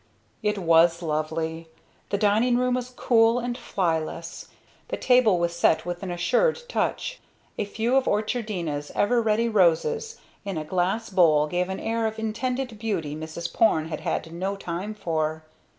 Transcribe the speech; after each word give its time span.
It 0.41 0.57
was 0.57 1.03
lovely. 1.03 1.67
The 2.09 2.17
dining 2.17 2.57
room 2.57 2.73
was 2.73 2.89
cool 2.97 3.37
and 3.37 3.55
flyless. 3.55 4.47
The 4.87 4.97
table 4.97 5.37
was 5.37 5.55
set 5.55 5.85
with 5.85 6.01
an 6.01 6.09
assured 6.09 6.59
touch. 6.67 7.19
A 7.59 7.65
few 7.65 7.95
of 7.95 8.07
Orchardina's 8.07 8.91
ever 8.95 9.21
ready 9.21 9.47
roses 9.47 10.19
in 10.43 10.57
a 10.57 10.65
glass 10.65 11.11
bowl 11.11 11.45
gave 11.45 11.69
an 11.69 11.79
air 11.79 12.07
of 12.07 12.17
intended 12.17 12.79
beauty 12.79 13.15
Mrs. 13.15 13.53
Porne 13.53 13.89
had 13.89 13.99
had 13.99 14.33
no 14.33 14.55
time 14.55 14.95
for. 14.95 15.43